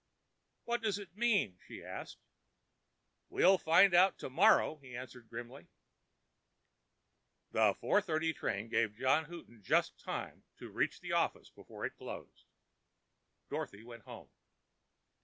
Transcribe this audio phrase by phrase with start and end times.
[0.63, 2.17] "What does it mean?" she asked.
[3.29, 5.67] "We'll find out tomorrow," he answered grimly.
[7.51, 12.45] The 4:30 train gave John Houghton just time to reach the office before it closed.
[13.51, 14.31] Dorothy went home.